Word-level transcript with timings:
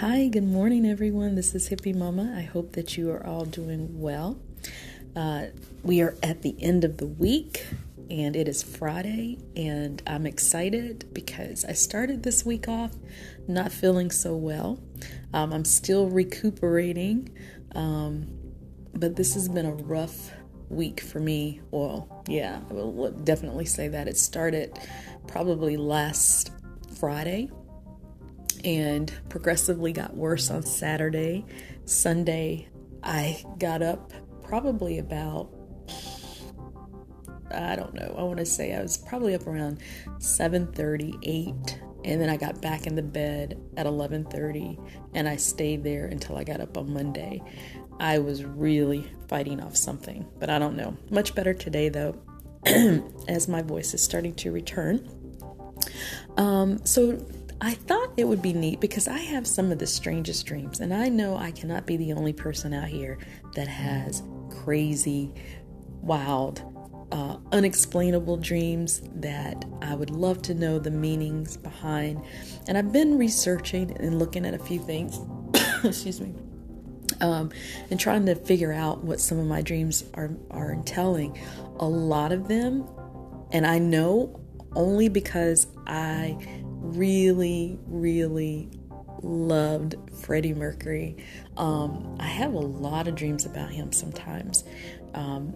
Hi, 0.00 0.28
good 0.28 0.44
morning, 0.44 0.86
everyone. 0.86 1.34
This 1.34 1.54
is 1.54 1.68
Hippie 1.68 1.94
Mama. 1.94 2.32
I 2.34 2.40
hope 2.40 2.72
that 2.72 2.96
you 2.96 3.10
are 3.10 3.22
all 3.26 3.44
doing 3.44 4.00
well. 4.00 4.40
Uh, 5.14 5.48
we 5.82 6.00
are 6.00 6.16
at 6.22 6.40
the 6.40 6.56
end 6.58 6.84
of 6.84 6.96
the 6.96 7.06
week 7.06 7.66
and 8.08 8.34
it 8.34 8.48
is 8.48 8.62
Friday, 8.62 9.36
and 9.54 10.02
I'm 10.06 10.24
excited 10.24 11.12
because 11.12 11.66
I 11.66 11.72
started 11.72 12.22
this 12.22 12.46
week 12.46 12.66
off 12.66 12.92
not 13.46 13.72
feeling 13.72 14.10
so 14.10 14.34
well. 14.34 14.80
Um, 15.34 15.52
I'm 15.52 15.66
still 15.66 16.08
recuperating, 16.08 17.36
um, 17.74 18.26
but 18.94 19.16
this 19.16 19.34
has 19.34 19.50
been 19.50 19.66
a 19.66 19.74
rough 19.74 20.30
week 20.70 21.02
for 21.02 21.20
me. 21.20 21.60
Well, 21.70 22.24
yeah, 22.26 22.62
I 22.70 22.72
will 22.72 23.10
definitely 23.10 23.66
say 23.66 23.88
that. 23.88 24.08
It 24.08 24.16
started 24.16 24.78
probably 25.26 25.76
last 25.76 26.52
Friday 26.98 27.50
and 28.64 29.12
progressively 29.28 29.92
got 29.92 30.16
worse 30.16 30.50
on 30.50 30.62
Saturday. 30.62 31.44
Sunday, 31.84 32.68
I 33.02 33.44
got 33.58 33.82
up 33.82 34.12
probably 34.42 34.98
about 34.98 35.50
I 37.52 37.74
don't 37.74 37.94
know. 37.94 38.14
I 38.16 38.22
want 38.22 38.38
to 38.38 38.46
say 38.46 38.74
I 38.74 38.80
was 38.80 38.96
probably 38.96 39.34
up 39.34 39.46
around 39.46 39.80
7:38 40.18 41.80
and 42.04 42.20
then 42.20 42.30
I 42.30 42.36
got 42.36 42.62
back 42.62 42.86
in 42.86 42.94
the 42.94 43.02
bed 43.02 43.60
at 43.76 43.86
11:30 43.86 44.78
and 45.14 45.28
I 45.28 45.36
stayed 45.36 45.82
there 45.82 46.06
until 46.06 46.36
I 46.36 46.44
got 46.44 46.60
up 46.60 46.78
on 46.78 46.92
Monday. 46.92 47.42
I 47.98 48.18
was 48.18 48.44
really 48.44 49.10
fighting 49.28 49.60
off 49.60 49.76
something, 49.76 50.26
but 50.38 50.48
I 50.48 50.58
don't 50.58 50.76
know. 50.76 50.96
Much 51.10 51.34
better 51.34 51.52
today 51.52 51.88
though 51.88 52.16
as 53.28 53.48
my 53.48 53.62
voice 53.62 53.94
is 53.94 54.02
starting 54.02 54.34
to 54.34 54.52
return. 54.52 55.08
Um, 56.36 56.84
so 56.84 57.18
I 57.62 57.74
thought 57.74 58.12
it 58.16 58.24
would 58.24 58.40
be 58.40 58.54
neat 58.54 58.80
because 58.80 59.06
I 59.06 59.18
have 59.18 59.46
some 59.46 59.70
of 59.70 59.78
the 59.78 59.86
strangest 59.86 60.46
dreams, 60.46 60.80
and 60.80 60.94
I 60.94 61.10
know 61.10 61.36
I 61.36 61.50
cannot 61.50 61.86
be 61.86 61.96
the 61.98 62.14
only 62.14 62.32
person 62.32 62.72
out 62.72 62.88
here 62.88 63.18
that 63.54 63.68
has 63.68 64.22
crazy, 64.48 65.34
wild, 66.00 66.62
uh, 67.12 67.36
unexplainable 67.52 68.38
dreams 68.38 69.02
that 69.16 69.64
I 69.82 69.94
would 69.94 70.10
love 70.10 70.40
to 70.42 70.54
know 70.54 70.78
the 70.78 70.90
meanings 70.90 71.58
behind. 71.58 72.22
And 72.66 72.78
I've 72.78 72.92
been 72.92 73.18
researching 73.18 73.94
and 73.98 74.18
looking 74.18 74.46
at 74.46 74.54
a 74.54 74.58
few 74.58 74.78
things, 74.78 75.18
excuse 75.84 76.20
me, 76.20 76.34
um, 77.20 77.50
and 77.90 78.00
trying 78.00 78.24
to 78.26 78.36
figure 78.36 78.72
out 78.72 79.04
what 79.04 79.20
some 79.20 79.38
of 79.38 79.46
my 79.46 79.60
dreams 79.60 80.04
are, 80.14 80.30
are 80.50 80.76
telling. 80.86 81.38
A 81.78 81.86
lot 81.86 82.32
of 82.32 82.48
them, 82.48 82.88
and 83.52 83.66
I 83.66 83.78
know 83.78 84.40
only 84.76 85.08
because 85.08 85.66
I 85.86 86.38
really, 86.80 87.78
really 87.86 88.68
loved 89.22 89.96
Freddie 90.22 90.54
Mercury. 90.54 91.16
Um, 91.56 92.16
I 92.18 92.26
have 92.26 92.54
a 92.54 92.58
lot 92.58 93.06
of 93.06 93.14
dreams 93.14 93.46
about 93.46 93.70
him 93.70 93.92
sometimes. 93.92 94.64
Um, 95.14 95.54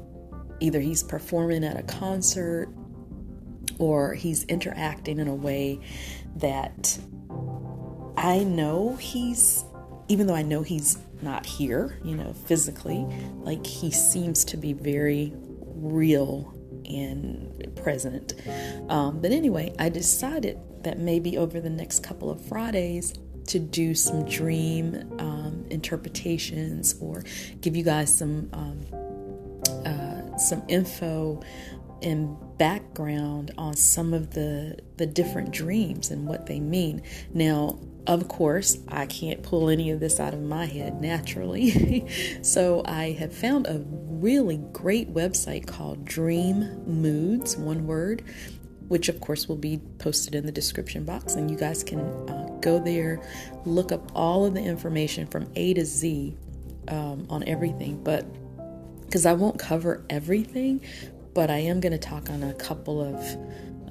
either 0.61 0.81
he's 0.81 1.03
performing 1.03 1.65
at 1.65 1.79
a 1.79 1.83
concert 1.83 2.69
or 3.79 4.15
he's 4.15 4.45
interacting 4.45 5.19
in 5.19 5.29
a 5.29 5.35
way 5.35 5.81
that 6.37 6.99
I 8.17 8.45
know 8.45 8.97
he's, 8.97 9.65
even 10.09 10.27
though 10.27 10.35
I 10.35 10.43
know 10.43 10.63
he's 10.63 10.99
not 11.23 11.47
here, 11.47 11.99
you 12.05 12.15
know, 12.15 12.33
physically, 12.33 13.07
like 13.41 13.67
he 13.67 13.91
seems 13.91 14.45
to 14.47 14.57
be 14.57 14.73
very 14.73 15.33
real 15.75 16.53
and 16.85 17.73
present. 17.77 18.35
Um, 18.89 19.21
but 19.21 19.33
anyway, 19.33 19.75
I 19.79 19.89
decided 19.89 20.59
that 20.85 20.99
maybe 20.99 21.37
over 21.37 21.61
the 21.61 21.71
next 21.71 22.03
couple 22.03 22.31
of 22.31 22.41
Fridays 22.41 23.15
to 23.47 23.59
do 23.59 23.95
some 23.95 24.25
dream 24.25 25.15
um, 25.19 25.67
interpretations 25.71 26.95
or 27.01 27.23
give 27.61 27.77
you 27.77 27.83
guys 27.83 28.17
some 28.17 28.49
um, 28.53 28.81
uh, 29.85 30.37
some 30.39 30.63
info 30.69 31.43
and 32.03 32.37
background 32.59 33.51
on 33.57 33.75
some 33.75 34.15
of 34.15 34.35
the 34.35 34.79
the 34.97 35.07
different 35.07 35.51
dreams 35.51 36.11
and 36.11 36.27
what 36.27 36.47
they 36.47 36.61
mean. 36.61 37.03
Now, 37.33 37.79
of 38.07 38.29
course, 38.29 38.79
I 38.89 39.07
can't 39.07 39.43
pull 39.43 39.71
any 39.71 39.91
of 39.91 40.01
this 40.01 40.21
out 40.21 40.35
of 40.35 40.43
my 40.43 40.67
head 40.67 41.01
naturally. 41.01 42.07
so 42.43 42.83
I 42.85 43.13
have 43.13 43.35
found 43.35 43.67
a 43.67 43.83
really 43.89 44.59
great 44.73 45.13
website 45.13 45.67
called 45.67 46.05
Dream 46.05 46.83
Moods, 46.87 47.57
one 47.57 47.87
word, 47.87 48.23
which 48.89 49.09
of 49.09 49.21
course 49.21 49.49
will 49.49 49.57
be 49.57 49.81
posted 49.99 50.35
in 50.35 50.47
the 50.47 50.53
description 50.53 51.05
box. 51.05 51.35
And 51.35 51.51
you 51.51 51.57
guys 51.57 51.83
can 51.83 52.01
uh, 52.01 52.59
go 52.61 52.79
there, 52.79 53.21
look 53.65 53.93
up 53.93 54.11
all 54.15 54.45
of 54.45 54.55
the 54.55 54.63
information 54.63 55.27
from 55.27 55.51
A 55.57 55.75
to 55.75 55.85
Z 55.85 56.37
um, 56.89 57.27
on 57.31 57.45
everything. 57.47 58.03
But 58.03 58.27
because 59.05 59.27
I 59.27 59.33
won't 59.33 59.59
cover 59.59 60.05
everything, 60.11 60.81
but 61.35 61.51
I 61.51 61.59
am 61.59 61.81
going 61.81 61.93
to 61.93 61.99
talk 61.99 62.31
on 62.31 62.43
a 62.43 62.55
couple 62.55 63.01
of 63.01 63.25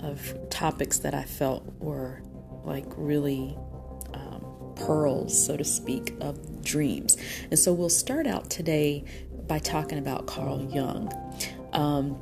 of 0.04 0.50
topics 0.50 1.00
that 1.00 1.14
I 1.14 1.24
felt 1.24 1.64
were 1.80 2.22
like 2.66 2.86
really 2.98 3.58
um, 4.14 4.74
pearls, 4.76 5.46
so 5.46 5.56
to 5.56 5.64
speak, 5.64 6.14
of 6.20 6.64
dreams. 6.64 7.18
And 7.50 7.58
so 7.58 7.74
we'll 7.74 7.90
start 7.90 8.28
out 8.28 8.50
today 8.50 9.06
by 9.48 9.60
talking 9.60 9.98
about 9.98 10.28
Carl 10.28 10.62
Jung. 10.72 11.12
Um, 11.72 12.18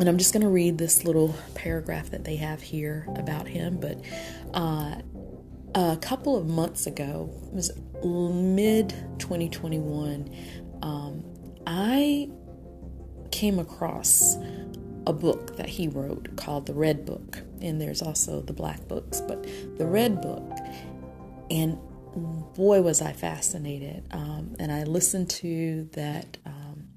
and 0.00 0.08
I'm 0.08 0.18
just 0.18 0.32
going 0.32 0.42
to 0.42 0.48
read 0.48 0.78
this 0.78 1.04
little 1.04 1.34
paragraph 1.54 2.10
that 2.10 2.24
they 2.24 2.36
have 2.36 2.60
here 2.62 3.06
about 3.16 3.46
him. 3.46 3.78
But 3.78 4.00
uh, 4.52 4.96
a 5.74 5.96
couple 6.00 6.36
of 6.36 6.46
months 6.46 6.86
ago, 6.86 7.30
it 7.46 7.54
was 7.54 7.70
mid 8.02 8.90
2021, 9.18 10.34
um, 10.82 11.24
I 11.66 12.28
came 13.30 13.58
across 13.58 14.36
a 15.06 15.12
book 15.12 15.56
that 15.56 15.68
he 15.68 15.88
wrote 15.88 16.36
called 16.36 16.66
The 16.66 16.74
Red 16.74 17.04
Book. 17.04 17.42
And 17.60 17.80
there's 17.80 18.02
also 18.02 18.40
the 18.40 18.52
Black 18.52 18.86
Books, 18.88 19.20
but 19.20 19.42
The 19.78 19.86
Red 19.86 20.20
Book. 20.20 20.50
And 21.50 21.78
boy, 22.54 22.82
was 22.82 23.00
I 23.00 23.12
fascinated. 23.12 24.06
Um, 24.10 24.56
and 24.58 24.72
I 24.72 24.84
listened 24.84 25.30
to 25.30 25.88
that 25.92 26.36
um, 26.46 26.88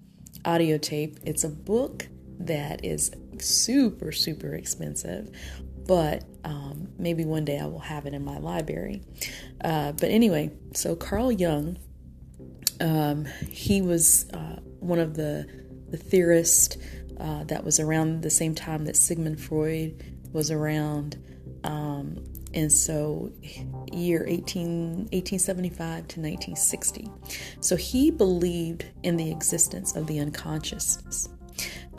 audio 0.45 0.77
tape. 0.77 1.19
It's 1.23 1.43
a 1.43 1.49
book 1.49 2.07
that 2.39 2.85
is 2.85 3.11
super, 3.39 4.11
super 4.11 4.53
expensive, 4.53 5.29
but 5.87 6.23
um, 6.43 6.89
maybe 6.97 7.25
one 7.25 7.45
day 7.45 7.59
I 7.59 7.65
will 7.65 7.79
have 7.79 8.05
it 8.05 8.13
in 8.13 8.23
my 8.23 8.37
library. 8.37 9.01
Uh, 9.63 9.93
but 9.93 10.09
anyway, 10.09 10.51
so 10.73 10.95
Carl 10.95 11.31
Jung, 11.31 11.77
um, 12.79 13.25
he 13.49 13.81
was 13.81 14.29
uh, 14.33 14.59
one 14.79 14.99
of 14.99 15.15
the, 15.15 15.47
the 15.89 15.97
theorists 15.97 16.77
uh, 17.19 17.43
that 17.45 17.63
was 17.63 17.79
around 17.79 18.21
the 18.21 18.29
same 18.29 18.53
time 18.53 18.85
that 18.85 18.95
Sigmund 18.95 19.39
Freud 19.39 20.03
was 20.33 20.51
around. 20.51 21.17
Um, 21.63 22.23
and 22.53 22.71
so 22.71 23.31
year 23.91 24.25
18, 24.27 25.09
1875 25.11 25.79
to 25.79 26.19
1960. 26.19 27.09
So 27.59 27.75
he 27.75 28.11
believed 28.11 28.85
in 29.03 29.17
the 29.17 29.31
existence 29.31 29.95
of 29.95 30.07
the 30.07 30.19
unconscious. 30.19 31.29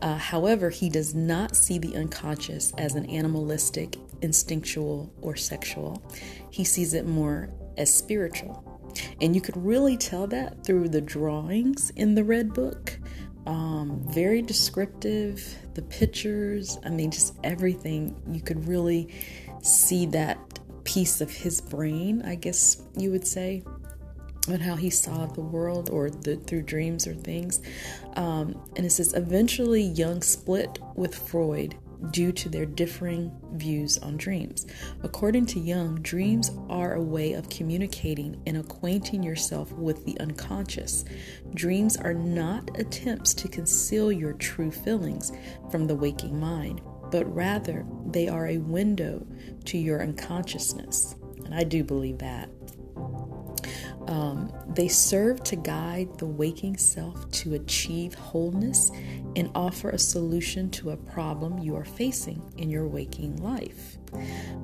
Uh, 0.00 0.16
however, 0.16 0.70
he 0.70 0.88
does 0.88 1.14
not 1.14 1.56
see 1.56 1.78
the 1.78 1.96
unconscious 1.96 2.72
as 2.78 2.94
an 2.94 3.06
animalistic, 3.06 3.96
instinctual, 4.22 5.12
or 5.20 5.36
sexual. 5.36 6.02
He 6.50 6.64
sees 6.64 6.94
it 6.94 7.06
more 7.06 7.50
as 7.76 7.92
spiritual. 7.92 8.64
And 9.20 9.34
you 9.34 9.40
could 9.40 9.56
really 9.56 9.96
tell 9.96 10.26
that 10.28 10.64
through 10.64 10.88
the 10.88 11.00
drawings 11.00 11.90
in 11.96 12.14
the 12.14 12.24
Red 12.24 12.54
Book. 12.54 12.98
Um, 13.46 14.04
very 14.10 14.42
descriptive, 14.42 15.56
the 15.74 15.82
pictures, 15.82 16.78
I 16.84 16.90
mean, 16.90 17.10
just 17.10 17.34
everything. 17.42 18.20
You 18.30 18.40
could 18.40 18.66
really 18.68 19.08
see 19.62 20.06
that 20.06 20.38
piece 20.84 21.20
of 21.20 21.30
his 21.30 21.60
brain, 21.60 22.22
I 22.22 22.34
guess 22.34 22.82
you 22.96 23.10
would 23.10 23.26
say, 23.26 23.62
and 24.52 24.62
how 24.62 24.76
he 24.76 24.90
saw 24.90 25.26
the 25.26 25.40
world 25.40 25.90
or 25.90 26.10
the, 26.10 26.36
through 26.36 26.62
dreams 26.62 27.06
or 27.06 27.14
things. 27.14 27.60
Um, 28.16 28.60
and 28.76 28.84
it 28.84 28.90
says 28.90 29.14
eventually 29.14 29.82
Jung 29.82 30.22
split 30.22 30.78
with 30.94 31.14
Freud 31.14 31.76
due 32.10 32.32
to 32.32 32.48
their 32.48 32.66
differing 32.66 33.32
views 33.54 33.98
on 33.98 34.16
dreams. 34.16 34.66
According 35.02 35.46
to 35.46 35.60
Jung, 35.60 35.96
dreams 35.96 36.50
are 36.68 36.94
a 36.94 37.02
way 37.02 37.32
of 37.32 37.48
communicating 37.48 38.40
and 38.46 38.56
acquainting 38.56 39.22
yourself 39.22 39.72
with 39.72 40.04
the 40.04 40.18
unconscious. 40.20 41.04
Dreams 41.54 41.96
are 41.96 42.14
not 42.14 42.78
attempts 42.78 43.34
to 43.34 43.48
conceal 43.48 44.12
your 44.12 44.34
true 44.34 44.70
feelings 44.70 45.32
from 45.70 45.86
the 45.86 45.96
waking 45.96 46.38
mind, 46.38 46.80
but 47.10 47.32
rather 47.34 47.84
they 48.06 48.28
are 48.28 48.48
a 48.48 48.58
window 48.58 49.26
to 49.64 49.78
your 49.78 50.02
unconsciousness. 50.02 51.16
And 51.44 51.54
I 51.54 51.64
do 51.64 51.82
believe 51.82 52.18
that. 52.18 52.48
Um, 54.08 54.50
they 54.66 54.88
serve 54.88 55.44
to 55.44 55.56
guide 55.56 56.18
the 56.18 56.26
waking 56.26 56.78
self 56.78 57.30
to 57.30 57.54
achieve 57.54 58.14
wholeness 58.14 58.90
and 59.36 59.50
offer 59.54 59.90
a 59.90 59.98
solution 59.98 60.70
to 60.70 60.90
a 60.90 60.96
problem 60.96 61.58
you 61.58 61.76
are 61.76 61.84
facing 61.84 62.42
in 62.56 62.70
your 62.70 62.88
waking 62.88 63.36
life. 63.42 63.98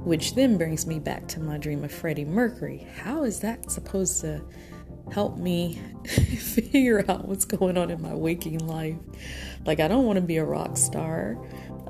Which 0.02 0.34
then 0.34 0.56
brings 0.56 0.86
me 0.86 0.98
back 0.98 1.28
to 1.28 1.40
my 1.40 1.58
dream 1.58 1.84
of 1.84 1.92
Freddie 1.92 2.24
Mercury. 2.24 2.86
How 2.96 3.24
is 3.24 3.40
that 3.40 3.70
supposed 3.70 4.22
to 4.22 4.42
help 5.12 5.36
me 5.36 5.78
figure 6.06 7.04
out 7.06 7.28
what's 7.28 7.44
going 7.44 7.76
on 7.76 7.90
in 7.90 8.00
my 8.00 8.14
waking 8.14 8.66
life? 8.66 8.96
Like, 9.66 9.78
I 9.78 9.88
don't 9.88 10.06
want 10.06 10.16
to 10.16 10.22
be 10.22 10.38
a 10.38 10.44
rock 10.44 10.78
star. 10.78 11.36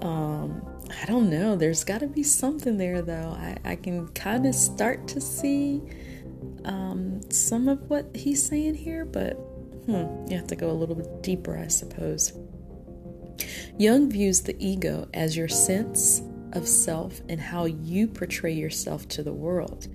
Um, 0.03 0.61
I 1.01 1.07
don't 1.07 1.31
know. 1.31 1.55
There's 1.55 1.85
got 1.85 2.01
to 2.01 2.09
be 2.09 2.25
something 2.25 2.79
there, 2.79 3.01
though. 3.01 3.37
I, 3.39 3.57
I 3.65 3.77
can 3.77 4.09
kind 4.09 4.45
of 4.45 4.57
start 4.57 5.07
to 5.09 5.21
see 5.21 5.81
um, 6.65 7.21
some 7.31 7.69
of 7.69 7.89
what 7.89 8.15
he's 8.15 8.45
saying 8.45 8.75
here, 8.75 9.05
but 9.05 9.33
hmm, 9.87 10.27
you 10.29 10.37
have 10.37 10.47
to 10.49 10.57
go 10.57 10.71
a 10.71 10.73
little 10.73 10.95
bit 10.95 11.23
deeper, 11.23 11.59
I 11.59 11.69
suppose. 11.69 12.33
Jung 13.79 14.11
views 14.11 14.43
the 14.43 14.57
ego 14.65 15.09
as 15.13 15.37
your 15.37 15.49
sense 15.49 16.23
of 16.53 16.69
self 16.69 17.21
and 17.29 17.41
how 17.41 17.65
you 17.65 18.07
portray 18.07 18.53
yourself 18.53 19.09
to 19.09 19.23
the 19.23 19.33
world. 19.33 19.89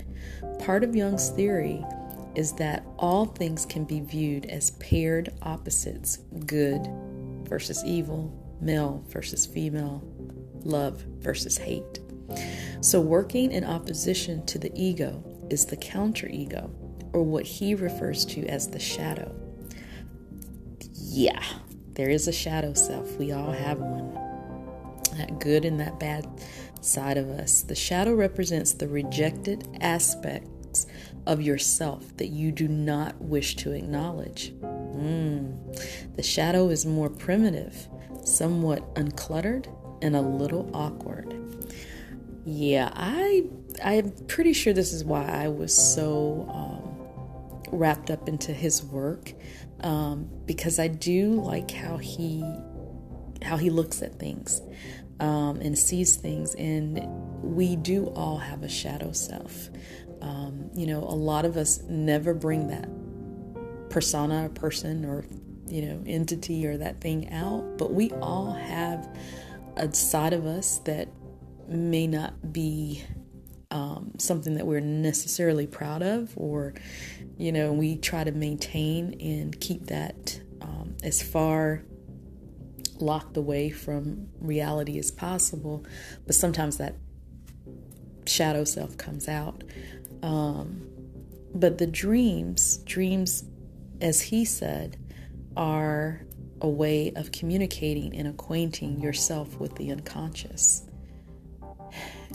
Part 0.60 0.83
of 0.83 0.95
Jung's 0.95 1.30
theory 1.30 1.83
is 2.36 2.51
that 2.54 2.86
all 2.98 3.25
things 3.25 3.66
can 3.66 3.86
be 3.86 4.01
viewed 4.01 4.45
as 4.45 4.71
paired 4.71 5.33
opposites 5.42 6.18
good 6.45 6.88
versus 7.44 7.83
evil, 7.86 8.31
male 8.62 9.04
versus 9.07 9.45
female, 9.45 10.04
love 10.63 11.01
versus 11.19 11.57
hate. 11.57 12.00
So, 12.81 13.01
working 13.01 13.51
in 13.51 13.63
opposition 13.63 14.45
to 14.45 14.60
the 14.60 14.71
ego 14.75 15.24
is 15.50 15.66
the 15.66 15.78
counter 15.78 16.28
ego, 16.28 16.72
or 17.13 17.24
what 17.24 17.46
he 17.46 17.75
refers 17.75 18.25
to 18.25 18.46
as 18.48 18.69
the 18.69 18.80
shadow. 18.80 19.34
Yeah, 20.96 21.44
there 21.94 22.10
is 22.10 22.28
a 22.28 22.31
shadow 22.31 22.74
self. 22.74 23.18
We 23.18 23.31
all 23.31 23.51
have 23.51 23.80
one. 23.80 24.13
That 25.18 25.40
good 25.40 25.66
and 25.66 25.80
that 25.80 26.00
bad 26.00 26.28
side 26.81 27.18
of 27.18 27.30
us. 27.30 27.62
The 27.62 27.75
shadow 27.75 28.13
represents 28.13 28.74
the 28.74 28.88
rejected 28.88 29.68
aspects 29.81 30.86
of 31.25 31.42
yourself 31.42 32.16
that 32.18 32.28
you 32.28 32.52
do 32.52 32.68
not 32.68 33.19
wish 33.22 33.56
to 33.57 33.74
acknowledge. 33.74 34.54
Mm. 34.62 36.16
The 36.16 36.24
shadow 36.24 36.69
is 36.69 36.86
more 36.86 37.10
primitive, 37.10 37.88
somewhat 38.24 38.94
uncluttered, 38.95 39.68
and 40.02 40.16
a 40.16 40.22
little 40.22 40.69
awkward. 40.74 41.36
Yeah, 42.45 42.92
I 42.94 43.50
I'm 43.84 44.12
pretty 44.28 44.54
sure 44.54 44.74
this 44.74 44.94
is 44.94 45.04
why 45.04 45.26
I 45.26 45.48
was 45.48 45.76
so 45.76 46.48
um, 46.50 47.70
wrapped 47.72 48.10
up 48.10 48.28
into 48.28 48.54
his 48.54 48.84
work 48.84 49.34
um, 49.81 50.30
because 50.46 50.80
I 50.80 50.88
do 50.88 51.42
like 51.42 51.72
how 51.72 51.98
he 51.98 52.44
how 53.42 53.56
he 53.56 53.70
looks 53.70 54.02
at 54.02 54.20
things 54.20 54.62
um, 55.20 55.62
and 55.62 55.78
sees 55.78 56.16
things, 56.16 56.56
and 56.56 57.00
we 57.42 57.76
do 57.76 58.08
all 58.08 58.38
have 58.38 58.64
a 58.64 58.70
shadow 58.70 59.12
self. 59.12 59.70
Um, 60.22 60.70
you 60.74 60.86
know, 60.86 61.00
a 61.00 61.16
lot 61.16 61.46
of 61.46 61.56
us 61.56 61.81
never 61.88 62.34
bring 62.34 62.68
that 62.68 62.90
persona, 63.90 64.46
or 64.46 64.50
person, 64.50 65.06
or 65.06 65.26
you 65.68 65.84
know, 65.84 66.04
entity 66.06 66.66
or 66.66 66.78
that 66.78 67.00
thing 67.00 67.31
out, 67.31 67.78
but 67.78 67.94
we 67.94 68.12
all 68.14 68.52
have 68.52 69.08
a 69.78 69.94
side 69.94 70.34
of 70.34 70.46
us 70.46 70.80
that 70.80 71.08
may 71.68 72.08
not 72.08 72.52
be 72.52 73.04
um, 73.71 74.12
something 74.18 74.56
that 74.56 74.66
we're 74.66 74.80
necessarily 74.80 75.68
proud 75.68 76.01
of, 76.01 76.33
or, 76.36 76.74
you 77.38 77.51
know, 77.51 77.71
we 77.71 77.98
try 77.98 78.24
to 78.24 78.31
maintain 78.31 79.16
and 79.19 79.60
keep 79.60 79.88
that 79.88 80.39
um, 80.62 80.95
as 81.04 81.21
far 81.21 81.83
locked 83.00 83.38
away 83.38 83.69
from 83.69 84.27
reality 84.42 84.98
as 85.00 85.12
possible. 85.12 85.86
But 86.25 86.36
sometimes 86.36 86.77
that 86.77 86.95
shadow 88.25 88.63
self 88.63 88.98
comes 88.98 89.27
out. 89.27 89.63
Um, 90.21 90.88
but 91.54 91.77
the 91.77 91.88
dreams, 91.88 92.77
dreams, 92.80 93.44
as 94.01 94.21
he 94.21 94.45
said, 94.45 94.98
are 95.56 96.25
a 96.62 96.69
way 96.69 97.13
of 97.16 97.31
communicating 97.31 98.16
and 98.16 98.27
acquainting 98.27 99.00
yourself 99.00 99.60
with 99.60 99.75
the 99.75 99.92
unconscious. 99.92 100.88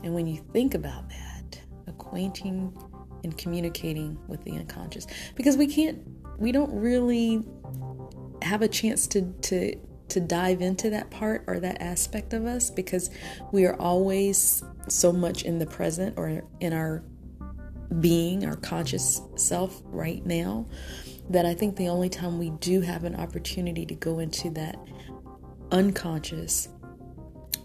And 0.02 0.14
when 0.14 0.26
you 0.26 0.44
think 0.52 0.74
about 0.74 1.08
that, 1.10 1.60
acquainting 1.86 2.76
and 3.22 3.36
communicating 3.36 4.18
with 4.28 4.42
the 4.44 4.52
unconscious, 4.52 5.06
because 5.34 5.56
we 5.56 5.66
can't, 5.66 6.02
we 6.38 6.52
don't 6.52 6.72
really 6.72 7.44
have 8.42 8.62
a 8.62 8.68
chance 8.68 9.06
to, 9.08 9.32
to, 9.42 9.76
to 10.08 10.20
dive 10.20 10.60
into 10.60 10.90
that 10.90 11.10
part 11.10 11.44
or 11.46 11.58
that 11.60 11.80
aspect 11.80 12.32
of 12.32 12.44
us 12.44 12.70
because 12.70 13.10
we 13.52 13.64
are 13.64 13.74
always 13.80 14.62
so 14.88 15.12
much 15.12 15.42
in 15.44 15.58
the 15.58 15.66
present 15.66 16.14
or 16.18 16.42
in 16.60 16.72
our 16.72 17.02
being, 18.00 18.44
our 18.44 18.56
conscious 18.56 19.20
self 19.36 19.80
right 19.86 20.24
now, 20.26 20.66
that 21.30 21.46
I 21.46 21.54
think 21.54 21.76
the 21.76 21.88
only 21.88 22.08
time 22.08 22.38
we 22.38 22.50
do 22.50 22.80
have 22.80 23.04
an 23.04 23.16
opportunity 23.16 23.86
to 23.86 23.94
go 23.94 24.18
into 24.18 24.50
that 24.50 24.76
unconscious 25.70 26.68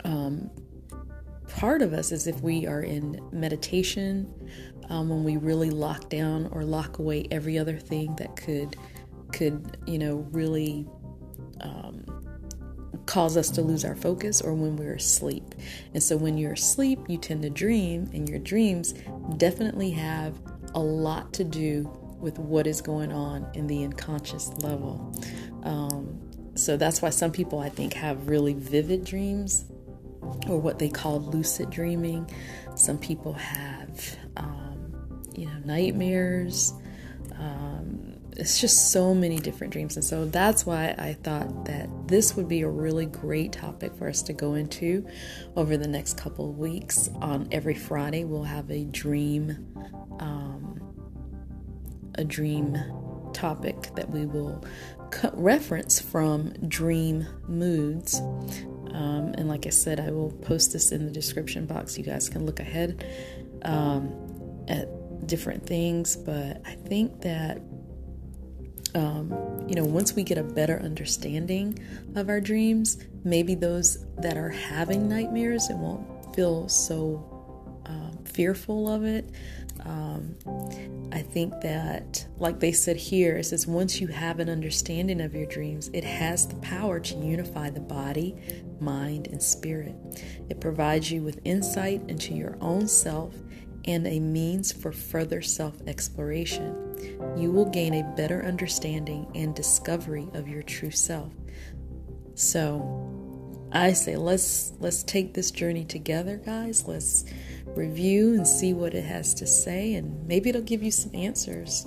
um, 0.03 0.49
part 1.49 1.81
of 1.81 1.93
us 1.93 2.11
is 2.11 2.27
if 2.27 2.41
we 2.41 2.65
are 2.65 2.81
in 2.81 3.19
meditation, 3.31 4.33
um, 4.89 5.09
when 5.09 5.23
we 5.23 5.37
really 5.37 5.69
lock 5.69 6.09
down 6.09 6.47
or 6.51 6.63
lock 6.63 6.99
away 6.99 7.27
every 7.31 7.57
other 7.57 7.77
thing 7.77 8.15
that 8.15 8.35
could 8.35 8.75
could 9.31 9.77
you 9.85 9.99
know 9.99 10.27
really 10.31 10.87
um, 11.61 12.03
cause 13.05 13.37
us 13.37 13.49
to 13.51 13.61
lose 13.61 13.85
our 13.85 13.95
focus, 13.95 14.41
or 14.41 14.53
when 14.53 14.75
we're 14.75 14.95
asleep. 14.95 15.55
And 15.93 16.01
so 16.01 16.17
when 16.17 16.37
you're 16.37 16.53
asleep, 16.53 16.99
you 17.07 17.17
tend 17.17 17.43
to 17.43 17.49
dream, 17.49 18.09
and 18.13 18.27
your 18.29 18.39
dreams 18.39 18.93
definitely 19.37 19.91
have 19.91 20.39
a 20.75 20.79
lot 20.79 21.33
to 21.33 21.43
do 21.43 21.91
with 22.19 22.37
what 22.37 22.67
is 22.67 22.81
going 22.81 23.11
on 23.11 23.49
in 23.53 23.65
the 23.67 23.83
unconscious 23.83 24.49
level. 24.61 25.13
Um, 25.63 26.19
so 26.55 26.77
that's 26.77 27.01
why 27.01 27.09
some 27.09 27.31
people, 27.31 27.59
I 27.59 27.69
think, 27.69 27.93
have 27.93 28.27
really 28.27 28.53
vivid 28.53 29.05
dreams 29.05 29.65
or 30.47 30.59
what 30.59 30.79
they 30.79 30.89
call 30.89 31.19
lucid 31.19 31.69
dreaming. 31.69 32.29
Some 32.75 32.97
people 32.97 33.33
have, 33.33 34.17
um, 34.37 34.93
you 35.35 35.45
know, 35.45 35.59
nightmares. 35.65 36.73
Um, 37.37 38.15
it's 38.39 38.59
just 38.61 38.91
so 38.91 39.13
many 39.13 39.37
different 39.37 39.73
dreams. 39.73 39.95
And 39.95 40.03
so 40.03 40.25
that's 40.25 40.65
why 40.65 40.95
I 40.97 41.13
thought 41.23 41.65
that 41.65 41.89
this 42.07 42.35
would 42.35 42.47
be 42.47 42.61
a 42.61 42.69
really 42.69 43.05
great 43.05 43.51
topic 43.51 43.93
for 43.95 44.07
us 44.07 44.21
to 44.23 44.33
go 44.33 44.53
into 44.53 45.05
over 45.57 45.75
the 45.75 45.87
next 45.87 46.17
couple 46.17 46.49
of 46.49 46.57
weeks. 46.57 47.09
On 47.21 47.47
every 47.51 47.75
Friday, 47.75 48.23
we'll 48.23 48.43
have 48.43 48.71
a 48.71 48.85
dream, 48.85 49.67
um, 50.19 50.79
a 52.15 52.23
dream 52.23 52.77
topic 53.33 53.93
that 53.95 54.09
we 54.09 54.25
will 54.25 54.63
reference 55.33 55.99
from 55.99 56.53
Dream 56.67 57.27
Moods. 57.47 58.21
Um, 58.93 59.33
and 59.37 59.47
like 59.47 59.65
I 59.65 59.69
said, 59.69 59.99
I 59.99 60.11
will 60.11 60.31
post 60.31 60.73
this 60.73 60.91
in 60.91 61.05
the 61.05 61.11
description 61.11 61.65
box. 61.65 61.97
You 61.97 62.03
guys 62.03 62.29
can 62.29 62.45
look 62.45 62.59
ahead 62.59 63.05
um, 63.63 64.13
at 64.67 64.87
different 65.27 65.65
things. 65.65 66.15
But 66.15 66.61
I 66.65 66.75
think 66.75 67.21
that, 67.21 67.61
um, 68.95 69.31
you 69.67 69.75
know, 69.75 69.85
once 69.85 70.13
we 70.13 70.23
get 70.23 70.37
a 70.37 70.43
better 70.43 70.79
understanding 70.79 71.77
of 72.15 72.29
our 72.29 72.41
dreams, 72.41 72.97
maybe 73.23 73.55
those 73.55 74.05
that 74.17 74.37
are 74.37 74.49
having 74.49 75.07
nightmares, 75.07 75.69
it 75.69 75.75
won't 75.75 76.35
feel 76.35 76.67
so 76.69 77.28
um, 77.89 78.17
fearful 78.23 78.87
of 78.87 79.03
it. 79.03 79.29
Um, 79.85 80.35
I 81.11 81.21
think 81.21 81.53
that, 81.61 82.25
like 82.37 82.59
they 82.59 82.71
said 82.71 82.97
here, 82.97 83.37
it 83.37 83.45
says 83.45 83.65
once 83.65 83.99
you 83.99 84.07
have 84.07 84.39
an 84.39 84.49
understanding 84.49 85.21
of 85.21 85.33
your 85.33 85.45
dreams, 85.45 85.89
it 85.93 86.03
has 86.03 86.47
the 86.47 86.55
power 86.57 86.99
to 86.99 87.15
unify 87.15 87.69
the 87.69 87.79
body, 87.79 88.35
mind, 88.79 89.27
and 89.27 89.41
spirit. 89.41 89.95
It 90.49 90.59
provides 90.59 91.11
you 91.11 91.23
with 91.23 91.39
insight 91.45 92.01
into 92.09 92.33
your 92.33 92.57
own 92.61 92.87
self 92.87 93.35
and 93.85 94.05
a 94.05 94.19
means 94.19 94.71
for 94.71 94.91
further 94.91 95.41
self 95.41 95.81
exploration. 95.87 97.35
You 97.37 97.51
will 97.51 97.65
gain 97.65 97.95
a 97.95 98.15
better 98.15 98.43
understanding 98.45 99.27
and 99.33 99.55
discovery 99.55 100.27
of 100.33 100.47
your 100.47 100.61
true 100.61 100.91
self. 100.91 101.31
So, 102.35 103.18
I 103.71 103.93
say 103.93 104.15
let's 104.15 104.73
let's 104.79 105.03
take 105.03 105.33
this 105.33 105.51
journey 105.51 105.85
together, 105.85 106.37
guys. 106.37 106.87
Let's 106.87 107.25
review 107.65 108.33
and 108.33 108.47
see 108.47 108.73
what 108.73 108.93
it 108.93 109.03
has 109.05 109.33
to 109.35 109.47
say, 109.47 109.93
and 109.93 110.27
maybe 110.27 110.49
it'll 110.49 110.61
give 110.61 110.81
you 110.83 110.91
some 110.91 111.13
answers. 111.13 111.85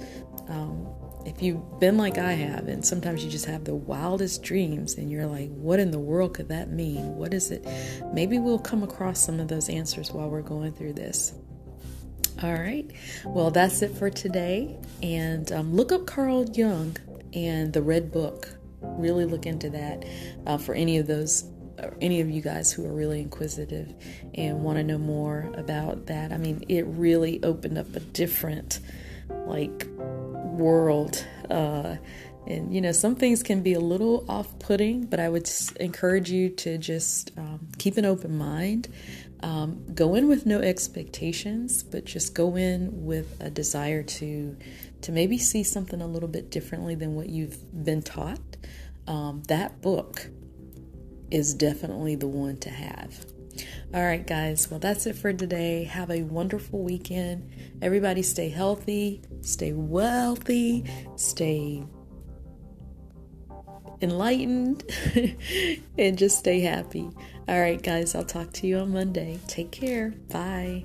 Um, 0.48 0.86
if 1.24 1.40
you've 1.40 1.78
been 1.78 1.96
like 1.96 2.18
I 2.18 2.32
have, 2.32 2.68
and 2.68 2.84
sometimes 2.84 3.24
you 3.24 3.30
just 3.30 3.46
have 3.46 3.64
the 3.64 3.74
wildest 3.74 4.42
dreams, 4.42 4.94
and 4.94 5.10
you're 5.10 5.26
like, 5.26 5.50
what 5.50 5.78
in 5.78 5.90
the 5.90 5.98
world 5.98 6.34
could 6.34 6.48
that 6.48 6.70
mean? 6.70 7.16
What 7.16 7.32
is 7.32 7.50
it? 7.50 7.66
Maybe 8.12 8.38
we'll 8.38 8.58
come 8.58 8.82
across 8.82 9.24
some 9.24 9.38
of 9.40 9.48
those 9.48 9.68
answers 9.68 10.12
while 10.12 10.28
we're 10.28 10.42
going 10.42 10.72
through 10.72 10.94
this. 10.94 11.34
All 12.42 12.54
right. 12.54 12.90
Well, 13.24 13.50
that's 13.52 13.82
it 13.82 13.96
for 13.96 14.10
today. 14.10 14.76
And 15.02 15.52
um, 15.52 15.74
look 15.74 15.92
up 15.92 16.06
Carl 16.06 16.44
Jung 16.50 16.96
and 17.34 17.72
the 17.72 17.82
Red 17.82 18.10
Book. 18.10 18.48
Really 18.80 19.26
look 19.26 19.46
into 19.46 19.70
that 19.70 20.04
uh, 20.46 20.58
for 20.58 20.74
any 20.74 20.98
of 20.98 21.06
those, 21.06 21.44
any 22.00 22.20
of 22.20 22.30
you 22.30 22.42
guys 22.42 22.72
who 22.72 22.84
are 22.86 22.92
really 22.92 23.20
inquisitive 23.20 23.94
and 24.34 24.62
want 24.62 24.78
to 24.78 24.84
know 24.84 24.98
more 24.98 25.52
about 25.56 26.06
that. 26.06 26.32
I 26.32 26.36
mean, 26.36 26.64
it 26.68 26.86
really 26.86 27.42
opened 27.42 27.78
up 27.78 27.94
a 27.94 28.00
different, 28.00 28.80
like, 29.46 29.86
world. 30.52 31.24
Uh, 31.50 31.96
and 32.46 32.74
you 32.74 32.80
know, 32.80 32.92
some 32.92 33.14
things 33.14 33.42
can 33.42 33.62
be 33.62 33.74
a 33.74 33.80
little 33.80 34.24
off 34.28 34.58
putting, 34.58 35.06
but 35.06 35.20
I 35.20 35.28
would 35.28 35.48
encourage 35.78 36.30
you 36.30 36.48
to 36.50 36.78
just 36.78 37.30
um, 37.36 37.68
keep 37.78 37.96
an 37.96 38.04
open 38.04 38.36
mind. 38.36 38.88
Um, 39.40 39.84
go 39.92 40.14
in 40.14 40.28
with 40.28 40.46
no 40.46 40.60
expectations, 40.60 41.82
but 41.82 42.04
just 42.04 42.34
go 42.34 42.56
in 42.56 43.04
with 43.04 43.40
a 43.40 43.50
desire 43.50 44.02
to 44.02 44.56
to 45.02 45.12
maybe 45.12 45.36
see 45.36 45.64
something 45.64 46.00
a 46.00 46.06
little 46.06 46.28
bit 46.28 46.50
differently 46.50 46.94
than 46.94 47.14
what 47.16 47.28
you've 47.28 47.84
been 47.84 48.02
taught. 48.02 48.40
Um, 49.06 49.42
that 49.48 49.80
book 49.82 50.28
is 51.32 51.54
definitely 51.54 52.14
the 52.14 52.28
one 52.28 52.58
to 52.58 52.70
have. 52.70 53.26
All 53.94 54.02
right, 54.02 54.26
guys. 54.26 54.70
Well, 54.70 54.80
that's 54.80 55.06
it 55.06 55.16
for 55.16 55.32
today. 55.32 55.84
Have 55.84 56.10
a 56.10 56.22
wonderful 56.22 56.82
weekend. 56.82 57.50
Everybody 57.80 58.22
stay 58.22 58.48
healthy, 58.48 59.22
stay 59.40 59.72
wealthy, 59.72 60.84
stay 61.16 61.84
enlightened, 64.00 64.84
and 65.98 66.18
just 66.18 66.38
stay 66.38 66.60
happy. 66.60 67.10
All 67.48 67.60
right, 67.60 67.82
guys. 67.82 68.14
I'll 68.14 68.24
talk 68.24 68.52
to 68.54 68.66
you 68.66 68.78
on 68.78 68.92
Monday. 68.92 69.38
Take 69.46 69.72
care. 69.72 70.14
Bye. 70.30 70.84